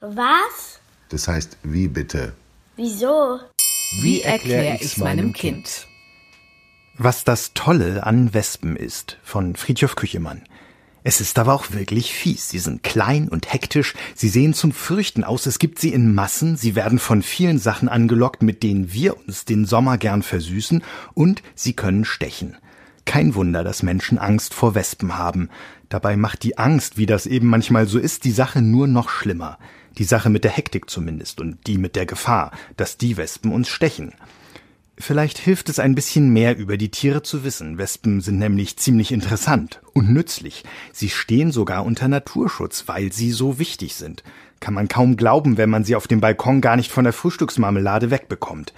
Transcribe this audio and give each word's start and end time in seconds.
Was? 0.00 0.80
Das 1.10 1.28
heißt, 1.28 1.58
wie 1.62 1.86
bitte? 1.86 2.32
Wieso? 2.76 3.38
Wie 4.00 4.22
erkläre 4.22 4.78
ich's 4.80 4.96
meinem 4.96 5.34
Kind? 5.34 5.86
Was 6.96 7.24
das 7.24 7.52
Tolle 7.52 8.06
an 8.06 8.32
Wespen 8.32 8.76
ist, 8.76 9.18
von 9.22 9.56
Friedhof 9.56 9.96
Küchemann. 9.96 10.42
Es 11.02 11.20
ist 11.20 11.38
aber 11.38 11.52
auch 11.52 11.72
wirklich 11.72 12.14
fies. 12.14 12.48
Sie 12.48 12.58
sind 12.58 12.82
klein 12.82 13.28
und 13.28 13.52
hektisch, 13.52 13.94
sie 14.14 14.30
sehen 14.30 14.54
zum 14.54 14.72
Fürchten 14.72 15.22
aus, 15.22 15.44
es 15.44 15.58
gibt 15.58 15.78
sie 15.78 15.92
in 15.92 16.14
Massen, 16.14 16.56
sie 16.56 16.74
werden 16.74 16.98
von 16.98 17.22
vielen 17.22 17.58
Sachen 17.58 17.90
angelockt, 17.90 18.42
mit 18.42 18.62
denen 18.62 18.94
wir 18.94 19.18
uns 19.18 19.44
den 19.44 19.66
Sommer 19.66 19.98
gern 19.98 20.22
versüßen, 20.22 20.82
und 21.12 21.42
sie 21.54 21.74
können 21.74 22.06
stechen. 22.06 22.56
Kein 23.04 23.34
Wunder, 23.34 23.64
dass 23.64 23.82
Menschen 23.82 24.18
Angst 24.18 24.54
vor 24.54 24.74
Wespen 24.74 25.18
haben. 25.18 25.48
Dabei 25.88 26.16
macht 26.16 26.42
die 26.42 26.58
Angst, 26.58 26.96
wie 26.96 27.06
das 27.06 27.26
eben 27.26 27.48
manchmal 27.48 27.86
so 27.86 27.98
ist, 27.98 28.24
die 28.24 28.30
Sache 28.30 28.62
nur 28.62 28.86
noch 28.86 29.08
schlimmer. 29.08 29.58
Die 29.98 30.04
Sache 30.04 30.30
mit 30.30 30.44
der 30.44 30.52
Hektik 30.52 30.88
zumindest 30.88 31.40
und 31.40 31.66
die 31.66 31.78
mit 31.78 31.96
der 31.96 32.06
Gefahr, 32.06 32.52
dass 32.76 32.96
die 32.96 33.16
Wespen 33.16 33.52
uns 33.52 33.68
stechen. 33.68 34.12
Vielleicht 35.00 35.38
hilft 35.38 35.70
es 35.70 35.78
ein 35.78 35.94
bisschen 35.94 36.28
mehr 36.28 36.58
über 36.58 36.76
die 36.76 36.90
Tiere 36.90 37.22
zu 37.22 37.42
wissen. 37.42 37.78
Wespen 37.78 38.20
sind 38.20 38.38
nämlich 38.38 38.76
ziemlich 38.76 39.12
interessant 39.12 39.80
und 39.94 40.10
nützlich. 40.10 40.62
Sie 40.92 41.08
stehen 41.08 41.52
sogar 41.52 41.86
unter 41.86 42.06
Naturschutz, 42.06 42.84
weil 42.86 43.10
sie 43.10 43.30
so 43.30 43.58
wichtig 43.58 43.94
sind. 43.94 44.22
Kann 44.60 44.74
man 44.74 44.88
kaum 44.88 45.16
glauben, 45.16 45.56
wenn 45.56 45.70
man 45.70 45.84
sie 45.84 45.96
auf 45.96 46.06
dem 46.06 46.20
Balkon 46.20 46.60
gar 46.60 46.76
nicht 46.76 46.92
von 46.92 47.04
der 47.04 47.14
Frühstücksmarmelade 47.14 48.10
wegbekommt. 48.10 48.74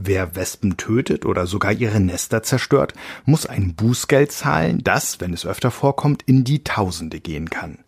Wer 0.00 0.36
Wespen 0.36 0.76
tötet 0.76 1.26
oder 1.26 1.48
sogar 1.48 1.72
ihre 1.72 1.98
Nester 1.98 2.44
zerstört, 2.44 2.94
muss 3.24 3.46
ein 3.46 3.74
Bußgeld 3.74 4.30
zahlen, 4.30 4.80
das, 4.84 5.20
wenn 5.20 5.34
es 5.34 5.44
öfter 5.44 5.72
vorkommt, 5.72 6.22
in 6.24 6.44
die 6.44 6.62
Tausende 6.62 7.18
gehen 7.18 7.50
kann 7.50 7.78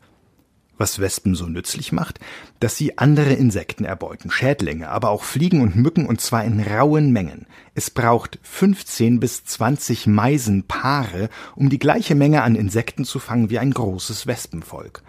was 0.80 0.98
Wespen 0.98 1.34
so 1.34 1.46
nützlich 1.46 1.92
macht, 1.92 2.18
dass 2.58 2.76
sie 2.76 2.98
andere 2.98 3.34
Insekten 3.34 3.84
erbeuten, 3.84 4.30
Schädlinge, 4.30 4.88
aber 4.88 5.10
auch 5.10 5.22
Fliegen 5.22 5.60
und 5.60 5.76
Mücken 5.76 6.06
und 6.06 6.22
zwar 6.22 6.42
in 6.42 6.58
rauen 6.58 7.12
Mengen. 7.12 7.46
Es 7.74 7.90
braucht 7.90 8.38
15 8.42 9.20
bis 9.20 9.44
20 9.44 10.06
Meisenpaare, 10.06 11.28
um 11.54 11.68
die 11.68 11.78
gleiche 11.78 12.14
Menge 12.14 12.42
an 12.42 12.56
Insekten 12.56 13.04
zu 13.04 13.18
fangen 13.18 13.50
wie 13.50 13.58
ein 13.58 13.72
großes 13.72 14.26
Wespenvolk. 14.26 15.02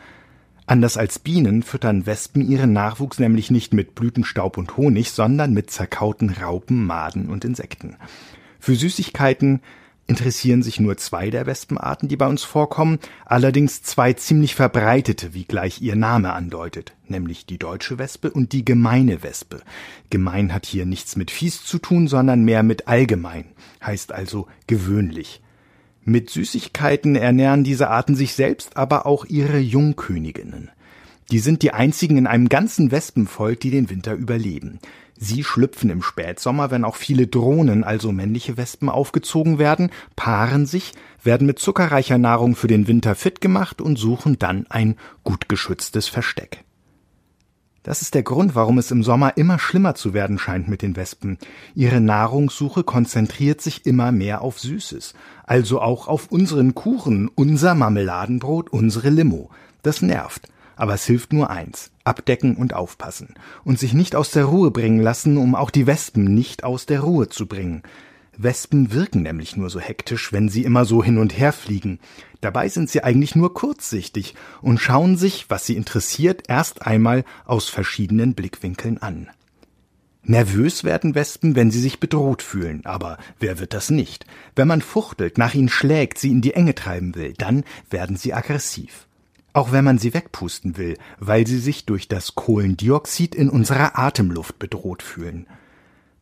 Anders 0.71 0.95
als 0.95 1.19
Bienen 1.19 1.63
füttern 1.63 2.05
Wespen 2.05 2.49
ihren 2.49 2.71
Nachwuchs 2.71 3.19
nämlich 3.19 3.51
nicht 3.51 3.73
mit 3.73 3.93
Blütenstaub 3.93 4.57
und 4.57 4.77
Honig, 4.77 5.11
sondern 5.11 5.51
mit 5.51 5.69
zerkauten 5.69 6.29
Raupen, 6.29 6.85
Maden 6.85 7.27
und 7.27 7.43
Insekten. 7.43 7.97
Für 8.57 8.73
Süßigkeiten 8.73 9.59
interessieren 10.07 10.63
sich 10.63 10.79
nur 10.79 10.95
zwei 10.95 11.29
der 11.29 11.45
Wespenarten, 11.45 12.07
die 12.07 12.15
bei 12.15 12.25
uns 12.25 12.43
vorkommen, 12.43 12.99
allerdings 13.25 13.83
zwei 13.83 14.13
ziemlich 14.13 14.55
verbreitete, 14.55 15.33
wie 15.33 15.43
gleich 15.43 15.81
ihr 15.81 15.97
Name 15.97 16.31
andeutet, 16.31 16.93
nämlich 17.05 17.45
die 17.45 17.57
deutsche 17.57 17.99
Wespe 17.99 18.31
und 18.31 18.53
die 18.53 18.63
gemeine 18.63 19.23
Wespe. 19.23 19.59
Gemein 20.09 20.53
hat 20.53 20.65
hier 20.65 20.85
nichts 20.85 21.17
mit 21.17 21.31
fies 21.31 21.65
zu 21.65 21.79
tun, 21.79 22.07
sondern 22.07 22.45
mehr 22.45 22.63
mit 22.63 22.87
allgemein, 22.87 23.43
heißt 23.83 24.13
also 24.13 24.47
gewöhnlich. 24.67 25.41
Mit 26.03 26.29
Süßigkeiten 26.31 27.15
ernähren 27.15 27.63
diese 27.63 27.89
Arten 27.89 28.15
sich 28.15 28.33
selbst, 28.33 28.75
aber 28.75 29.05
auch 29.05 29.25
ihre 29.25 29.59
Jungköniginnen. 29.59 30.71
Die 31.29 31.39
sind 31.39 31.61
die 31.61 31.71
einzigen 31.71 32.17
in 32.17 32.27
einem 32.27 32.49
ganzen 32.49 32.91
Wespenvolk, 32.91 33.59
die 33.59 33.71
den 33.71 33.89
Winter 33.89 34.13
überleben. 34.13 34.79
Sie 35.15 35.43
schlüpfen 35.43 35.91
im 35.91 36.01
Spätsommer, 36.01 36.71
wenn 36.71 36.83
auch 36.83 36.95
viele 36.95 37.27
Drohnen, 37.27 37.83
also 37.83 38.11
männliche 38.11 38.57
Wespen, 38.57 38.89
aufgezogen 38.89 39.59
werden, 39.59 39.91
paaren 40.15 40.65
sich, 40.65 40.93
werden 41.23 41.45
mit 41.45 41.59
zuckerreicher 41.59 42.17
Nahrung 42.17 42.55
für 42.55 42.67
den 42.67 42.87
Winter 42.87 43.13
fit 43.13 43.39
gemacht 43.39 43.79
und 43.79 43.97
suchen 43.97 44.39
dann 44.39 44.65
ein 44.69 44.95
gut 45.23 45.47
geschütztes 45.47 46.07
Versteck. 46.07 46.63
Das 47.83 48.03
ist 48.03 48.13
der 48.13 48.21
Grund, 48.21 48.53
warum 48.53 48.77
es 48.77 48.91
im 48.91 49.01
Sommer 49.01 49.37
immer 49.37 49.57
schlimmer 49.57 49.95
zu 49.95 50.13
werden 50.13 50.37
scheint 50.37 50.67
mit 50.67 50.83
den 50.83 50.95
Wespen. 50.95 51.39
Ihre 51.73 51.99
Nahrungssuche 51.99 52.83
konzentriert 52.83 53.59
sich 53.59 53.87
immer 53.87 54.11
mehr 54.11 54.41
auf 54.41 54.59
Süßes, 54.59 55.15
also 55.45 55.81
auch 55.81 56.07
auf 56.07 56.27
unseren 56.27 56.75
Kuchen, 56.75 57.27
unser 57.33 57.73
Marmeladenbrot, 57.73 58.69
unsere 58.69 59.09
Limo. 59.09 59.49
Das 59.81 60.03
nervt. 60.03 60.47
Aber 60.75 60.93
es 60.93 61.05
hilft 61.05 61.33
nur 61.33 61.49
eins, 61.49 61.91
abdecken 62.03 62.55
und 62.55 62.73
aufpassen. 62.73 63.33
Und 63.63 63.79
sich 63.79 63.93
nicht 63.93 64.15
aus 64.15 64.31
der 64.31 64.45
Ruhe 64.45 64.69
bringen 64.71 64.99
lassen, 64.99 65.37
um 65.37 65.55
auch 65.55 65.71
die 65.71 65.87
Wespen 65.87 66.35
nicht 66.35 66.63
aus 66.63 66.85
der 66.85 67.01
Ruhe 67.01 67.29
zu 67.29 67.47
bringen. 67.47 67.81
Wespen 68.37 68.93
wirken 68.93 69.23
nämlich 69.23 69.57
nur 69.57 69.69
so 69.69 69.79
hektisch, 69.79 70.31
wenn 70.31 70.49
sie 70.49 70.63
immer 70.63 70.85
so 70.85 71.03
hin 71.03 71.17
und 71.17 71.37
her 71.37 71.53
fliegen. 71.53 71.99
Dabei 72.39 72.69
sind 72.69 72.89
sie 72.89 73.03
eigentlich 73.03 73.35
nur 73.35 73.53
kurzsichtig 73.53 74.35
und 74.61 74.79
schauen 74.79 75.17
sich, 75.17 75.49
was 75.49 75.65
sie 75.65 75.75
interessiert, 75.75 76.43
erst 76.47 76.81
einmal 76.85 77.23
aus 77.45 77.69
verschiedenen 77.69 78.33
Blickwinkeln 78.33 78.97
an. 78.97 79.29
Nervös 80.23 80.83
werden 80.83 81.15
Wespen, 81.15 81.55
wenn 81.55 81.71
sie 81.71 81.79
sich 81.79 81.99
bedroht 81.99 82.41
fühlen, 82.41 82.85
aber 82.85 83.17
wer 83.39 83.59
wird 83.59 83.73
das 83.73 83.89
nicht? 83.89 84.25
Wenn 84.55 84.67
man 84.67 84.81
fuchtelt, 84.81 85.37
nach 85.37 85.53
ihnen 85.53 85.69
schlägt, 85.69 86.19
sie 86.19 86.29
in 86.29 86.41
die 86.41 86.53
Enge 86.53 86.75
treiben 86.75 87.15
will, 87.15 87.33
dann 87.37 87.63
werden 87.89 88.15
sie 88.15 88.33
aggressiv 88.33 89.07
auch 89.53 89.71
wenn 89.71 89.83
man 89.83 89.97
sie 89.97 90.13
wegpusten 90.13 90.77
will, 90.77 90.97
weil 91.19 91.45
sie 91.45 91.59
sich 91.59 91.85
durch 91.85 92.07
das 92.07 92.35
Kohlendioxid 92.35 93.35
in 93.35 93.49
unserer 93.49 93.97
Atemluft 93.99 94.59
bedroht 94.59 95.03
fühlen. 95.03 95.47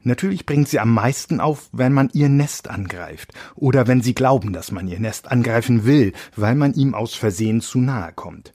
Natürlich 0.02 0.46
bringt 0.46 0.70
sie 0.70 0.80
am 0.80 0.94
meisten 0.94 1.42
auf, 1.42 1.70
wenn 1.74 1.92
man 1.92 2.10
ihr 2.14 2.30
Nest 2.30 2.70
angreift 2.70 3.34
oder 3.56 3.88
wenn 3.88 4.02
sie 4.02 4.16
glauben, 4.16 4.54
dass 4.54 4.72
man 4.72 4.88
ihr 4.88 5.00
Nest 5.00 5.30
angreifen 5.30 5.86
will, 5.86 6.14
weil 6.36 6.56
man 6.56 6.74
ihm 6.74 6.94
aus 6.94 7.16
Versehen 7.16 7.60
zu 7.60 7.80
nahe 7.80 8.14
kommt. 8.14 8.54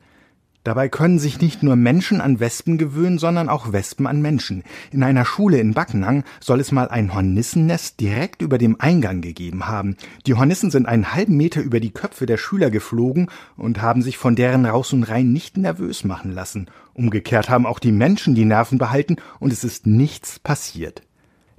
Dabei 0.64 0.88
können 0.88 1.18
sich 1.18 1.42
nicht 1.42 1.62
nur 1.62 1.76
Menschen 1.76 2.22
an 2.22 2.40
Wespen 2.40 2.78
gewöhnen, 2.78 3.18
sondern 3.18 3.50
auch 3.50 3.72
Wespen 3.72 4.06
an 4.06 4.22
Menschen. 4.22 4.62
In 4.90 5.02
einer 5.02 5.26
Schule 5.26 5.58
in 5.58 5.74
Backenang 5.74 6.24
soll 6.40 6.58
es 6.58 6.72
mal 6.72 6.88
ein 6.88 7.12
Hornissennest 7.12 8.00
direkt 8.00 8.40
über 8.40 8.56
dem 8.56 8.80
Eingang 8.80 9.20
gegeben 9.20 9.66
haben. 9.66 9.96
Die 10.26 10.32
Hornissen 10.32 10.70
sind 10.70 10.86
einen 10.86 11.12
halben 11.12 11.36
Meter 11.36 11.60
über 11.60 11.80
die 11.80 11.92
Köpfe 11.92 12.24
der 12.24 12.38
Schüler 12.38 12.70
geflogen 12.70 13.28
und 13.58 13.82
haben 13.82 14.00
sich 14.00 14.16
von 14.16 14.36
deren 14.36 14.64
Raus 14.64 14.94
und 14.94 15.02
Rein 15.04 15.34
nicht 15.34 15.58
nervös 15.58 16.02
machen 16.04 16.32
lassen. 16.32 16.70
Umgekehrt 16.94 17.50
haben 17.50 17.66
auch 17.66 17.78
die 17.78 17.92
Menschen 17.92 18.34
die 18.34 18.46
Nerven 18.46 18.78
behalten 18.78 19.16
und 19.40 19.52
es 19.52 19.64
ist 19.64 19.86
nichts 19.86 20.38
passiert. 20.38 21.02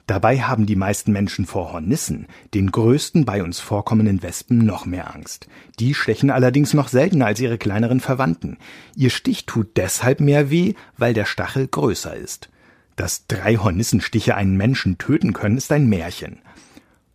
Dabei 0.08 0.42
haben 0.42 0.68
die 0.68 0.76
meisten 0.76 1.12
Menschen 1.12 1.48
vor 1.48 1.74
Hornissen, 1.74 2.28
den 2.54 2.72
größten 2.72 3.26
bei 3.26 3.42
uns 3.42 3.60
vorkommenden 3.60 4.22
Wespen, 4.22 4.60
noch 4.60 4.86
mehr 4.86 5.16
Angst. 5.16 5.48
Die 5.80 5.96
stechen 5.96 6.30
allerdings 6.30 6.76
noch 6.76 6.90
seltener 6.90 7.26
als 7.26 7.40
ihre 7.40 7.58
kleineren 7.58 8.00
Verwandten. 8.00 8.58
Ihr 8.96 9.10
Stich 9.10 9.48
tut 9.48 9.78
deshalb 9.78 10.20
mehr 10.20 10.52
weh, 10.52 10.76
weil 10.96 11.16
der 11.16 11.26
Stachel 11.26 11.68
größer 11.68 12.16
ist. 12.16 12.50
Dass 12.96 13.26
drei 13.26 13.58
Hornissenstiche 13.58 14.36
einen 14.36 14.56
Menschen 14.58 15.00
töten 15.00 15.34
können, 15.34 15.58
ist 15.58 15.72
ein 15.72 15.88
Märchen. 15.88 16.38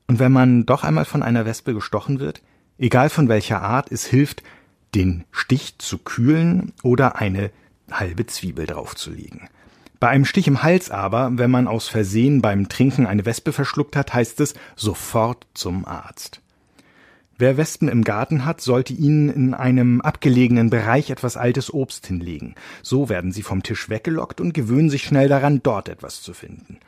Und 0.08 0.18
wenn 0.18 0.32
man 0.32 0.66
doch 0.66 0.82
einmal 0.82 1.04
von 1.04 1.22
einer 1.22 1.46
Wespe 1.46 1.72
gestochen 1.72 2.18
wird, 2.18 2.42
egal 2.76 3.08
von 3.08 3.28
welcher 3.28 3.62
Art, 3.62 3.92
es 3.92 4.04
hilft, 4.04 4.42
den 4.96 5.24
Stich 5.30 5.78
zu 5.78 5.98
kühlen 5.98 6.72
oder 6.82 7.16
eine 7.16 7.52
halbe 7.88 8.26
Zwiebel 8.26 8.66
draufzulegen. 8.66 9.48
Bei 10.00 10.08
einem 10.08 10.24
Stich 10.24 10.48
im 10.48 10.62
Hals 10.62 10.90
aber, 10.90 11.30
wenn 11.34 11.50
man 11.50 11.68
aus 11.68 11.88
Versehen 11.88 12.40
beim 12.40 12.70
Trinken 12.70 13.06
eine 13.06 13.26
Wespe 13.26 13.52
verschluckt 13.52 13.96
hat, 13.96 14.14
heißt 14.14 14.40
es 14.40 14.54
sofort 14.74 15.46
zum 15.52 15.84
Arzt. 15.84 16.40
Wer 17.36 17.58
Wespen 17.58 17.88
im 17.88 18.02
Garten 18.02 18.46
hat, 18.46 18.62
sollte 18.62 18.94
ihnen 18.94 19.28
in 19.28 19.52
einem 19.52 20.00
abgelegenen 20.00 20.70
Bereich 20.70 21.10
etwas 21.10 21.36
altes 21.36 21.72
Obst 21.72 22.06
hinlegen. 22.06 22.54
So 22.82 23.10
werden 23.10 23.30
sie 23.30 23.42
vom 23.42 23.62
Tisch 23.62 23.90
weggelockt 23.90 24.40
und 24.40 24.54
gewöhnen 24.54 24.88
sich 24.88 25.04
schnell 25.04 25.28
daran, 25.28 25.62
dort 25.62 25.90
etwas 25.90 26.22
zu 26.22 26.32
finden. 26.32 26.78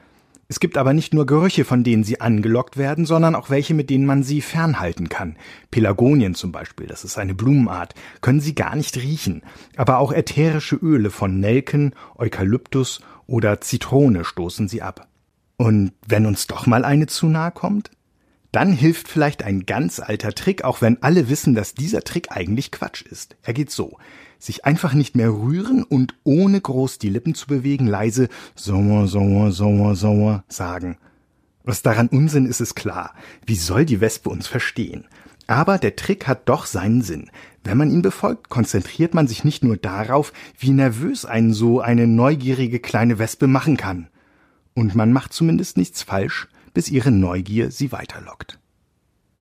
Es 0.52 0.60
gibt 0.60 0.76
aber 0.76 0.92
nicht 0.92 1.14
nur 1.14 1.24
Gerüche, 1.24 1.64
von 1.64 1.82
denen 1.82 2.04
sie 2.04 2.20
angelockt 2.20 2.76
werden, 2.76 3.06
sondern 3.06 3.34
auch 3.34 3.48
welche, 3.48 3.72
mit 3.72 3.88
denen 3.88 4.04
man 4.04 4.22
sie 4.22 4.42
fernhalten 4.42 5.08
kann. 5.08 5.36
Pelagonien 5.70 6.34
zum 6.34 6.52
Beispiel, 6.52 6.86
das 6.86 7.04
ist 7.04 7.16
eine 7.16 7.32
Blumenart, 7.34 7.94
können 8.20 8.40
sie 8.40 8.54
gar 8.54 8.76
nicht 8.76 8.98
riechen. 8.98 9.40
Aber 9.78 9.96
auch 9.96 10.12
ätherische 10.12 10.76
Öle 10.76 11.08
von 11.08 11.40
Nelken, 11.40 11.94
Eukalyptus 12.16 13.00
oder 13.26 13.62
Zitrone 13.62 14.26
stoßen 14.26 14.68
sie 14.68 14.82
ab. 14.82 15.08
Und 15.56 15.92
wenn 16.06 16.26
uns 16.26 16.48
doch 16.48 16.66
mal 16.66 16.84
eine 16.84 17.06
zu 17.06 17.28
nahe 17.28 17.50
kommt? 17.50 17.90
Dann 18.52 18.72
hilft 18.72 19.08
vielleicht 19.08 19.42
ein 19.42 19.64
ganz 19.66 19.98
alter 19.98 20.32
Trick, 20.34 20.62
auch 20.62 20.82
wenn 20.82 21.02
alle 21.02 21.28
wissen, 21.28 21.54
dass 21.54 21.74
dieser 21.74 22.02
Trick 22.02 22.30
eigentlich 22.30 22.70
Quatsch 22.70 23.02
ist. 23.02 23.36
Er 23.42 23.54
geht 23.54 23.70
so 23.70 23.98
sich 24.42 24.64
einfach 24.64 24.92
nicht 24.92 25.14
mehr 25.14 25.30
rühren 25.30 25.84
und 25.84 26.14
ohne 26.24 26.60
groß 26.60 26.98
die 26.98 27.08
Lippen 27.08 27.34
zu 27.34 27.46
bewegen 27.46 27.86
leise 27.86 28.28
Sommer, 28.54 29.06
Sommer, 29.06 29.52
Sommer, 29.52 29.94
Sommer 29.94 30.44
sagen. 30.48 30.98
Was 31.64 31.82
daran 31.82 32.08
Unsinn 32.08 32.46
ist, 32.46 32.60
ist 32.60 32.74
klar. 32.74 33.14
Wie 33.46 33.54
soll 33.54 33.84
die 33.84 34.00
Wespe 34.00 34.28
uns 34.30 34.48
verstehen? 34.48 35.06
Aber 35.46 35.78
der 35.78 35.94
Trick 35.94 36.26
hat 36.26 36.48
doch 36.48 36.66
seinen 36.66 37.02
Sinn. 37.02 37.30
Wenn 37.62 37.78
man 37.78 37.90
ihn 37.90 38.02
befolgt, 38.02 38.48
konzentriert 38.48 39.14
man 39.14 39.28
sich 39.28 39.44
nicht 39.44 39.62
nur 39.62 39.76
darauf, 39.76 40.32
wie 40.58 40.70
nervös 40.70 41.24
einen 41.24 41.52
so 41.52 41.80
eine 41.80 42.08
neugierige 42.08 42.80
kleine 42.80 43.20
Wespe 43.20 43.46
machen 43.46 43.76
kann. 43.76 44.08
Und 44.74 44.96
man 44.96 45.12
macht 45.12 45.32
zumindest 45.32 45.76
nichts 45.76 46.02
falsch, 46.02 46.48
bis 46.74 46.90
ihre 46.90 47.10
Neugier 47.10 47.70
sie 47.70 47.92
weiterlockt. 47.92 48.58